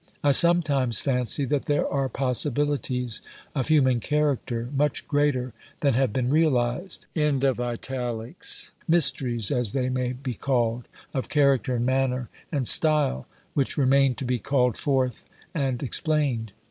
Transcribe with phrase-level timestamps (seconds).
[0.23, 3.21] I sometimes fancy that there are possibilities
[3.53, 7.03] of human character much greater than have been realized_,
[8.87, 14.25] mysteries, as they may be called, of character and manner and style which remain to
[14.25, 16.53] be called forth and explained.